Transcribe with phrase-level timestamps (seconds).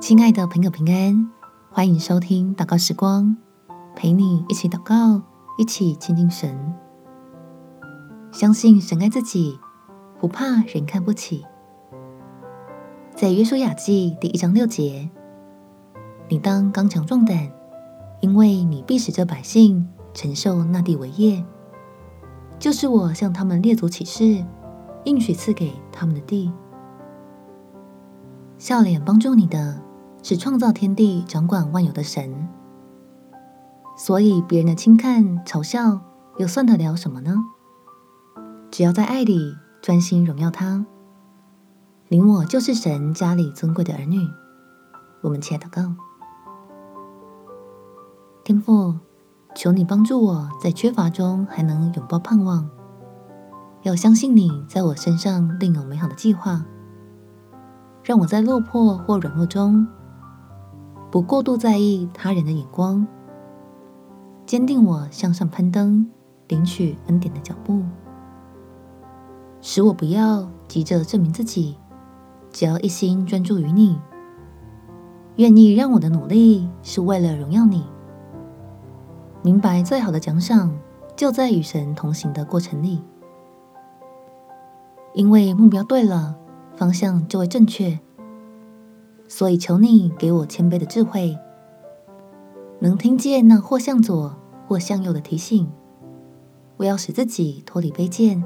[0.00, 1.30] 亲爱的朋友，平安，
[1.70, 3.36] 欢迎收听祷告时光，
[3.94, 5.20] 陪你一起祷告，
[5.58, 6.74] 一起亲近神。
[8.32, 9.58] 相信神爱自己，
[10.18, 11.44] 不怕人看不起。
[13.14, 15.10] 在约书亚记第一章六节，
[16.30, 17.50] 你当刚强壮胆，
[18.22, 21.44] 因为你必使这百姓承受那地为业，
[22.58, 24.42] 就是我向他们列祖起誓，
[25.04, 26.50] 应许赐给他们的地。
[28.56, 29.80] 笑脸帮助你的
[30.22, 32.48] 是创造天地、掌管万有的神，
[33.96, 36.00] 所以别人的轻看、嘲笑，
[36.38, 37.36] 又算得了什么呢？
[38.70, 40.86] 只要在爱里专心荣耀他，
[42.08, 44.18] 你我就是神家里尊贵的儿女。
[45.22, 45.94] 我们起来祷告，
[48.44, 48.94] 天父，
[49.54, 52.68] 求你帮助我在缺乏中还能拥抱盼望，
[53.82, 56.64] 要相信你在我身上另有美好的计划。
[58.02, 59.86] 让我在落魄或软弱中，
[61.10, 63.06] 不过度在意他人的眼光，
[64.46, 66.08] 坚定我向上攀登、
[66.46, 67.82] 领取恩典的脚步，
[69.60, 71.76] 使我不要急着证明自己，
[72.52, 73.98] 只要一心专注于你，
[75.36, 77.84] 愿意让我的努力是为了荣耀你。
[79.42, 80.72] 明白最好的奖赏
[81.16, 83.02] 就在与神同行的过程里，
[85.14, 86.36] 因为目标对了。
[86.76, 87.98] 方向就会正确，
[89.30, 91.38] 所以求你给我谦卑的智慧，
[92.80, 95.70] 能听见那或向左或向右的提醒。
[96.78, 98.42] 我要使自己脱离卑贱，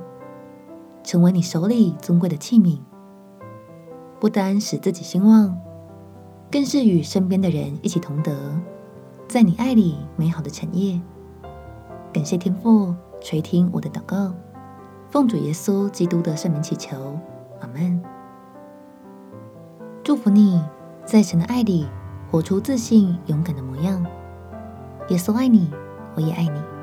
[1.03, 2.79] 成为你手里尊贵的器皿，
[4.21, 5.59] 不单使自己兴旺，
[6.51, 8.37] 更是与身边的人一起同得，
[9.27, 11.01] 在你爱里美好的产业。
[12.13, 14.35] 感谢天父垂听我的祷告，
[15.09, 17.19] 奉主耶稣基督的圣名祈求，
[17.63, 18.03] 阿门。
[20.05, 20.61] 祝福你，
[21.07, 21.87] 在神的爱里
[22.31, 24.05] 活出自信、勇敢的模样。
[25.09, 25.71] 耶稣爱你，
[26.15, 26.74] 我也爱你。